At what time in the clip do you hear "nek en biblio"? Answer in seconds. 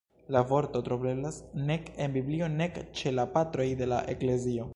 1.67-2.49